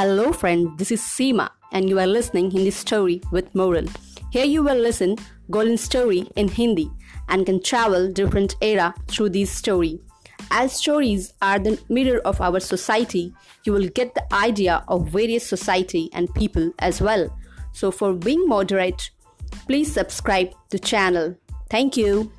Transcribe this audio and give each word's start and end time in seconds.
Hello, 0.00 0.32
friend. 0.32 0.78
This 0.78 0.92
is 0.92 1.02
Seema, 1.02 1.50
and 1.72 1.86
you 1.86 1.98
are 1.98 2.06
listening 2.06 2.50
Hindi 2.50 2.70
story 2.70 3.20
with 3.32 3.54
moral. 3.54 3.84
Here 4.30 4.46
you 4.46 4.62
will 4.62 4.78
listen 4.78 5.18
golden 5.50 5.76
story 5.76 6.26
in 6.36 6.48
Hindi 6.48 6.90
and 7.28 7.44
can 7.44 7.62
travel 7.62 8.10
different 8.10 8.56
era 8.62 8.94
through 9.08 9.28
this 9.28 9.50
story. 9.50 10.00
As 10.50 10.72
stories 10.72 11.34
are 11.42 11.58
the 11.58 11.78
mirror 11.90 12.20
of 12.20 12.40
our 12.40 12.60
society, 12.60 13.34
you 13.64 13.74
will 13.74 13.88
get 13.88 14.14
the 14.14 14.24
idea 14.32 14.82
of 14.88 15.08
various 15.08 15.46
society 15.46 16.08
and 16.14 16.34
people 16.34 16.72
as 16.78 17.02
well. 17.02 17.28
So 17.72 17.90
for 17.90 18.14
being 18.14 18.46
moderate, 18.46 19.10
please 19.66 19.92
subscribe 19.92 20.54
to 20.70 20.78
channel. 20.78 21.36
Thank 21.68 21.98
you. 21.98 22.32